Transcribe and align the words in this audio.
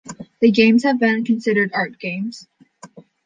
The 0.39 0.49
games 0.49 0.81
have 0.81 0.97
been 0.99 1.23
considered 1.25 1.69
art 1.75 1.99
games. 1.99 2.47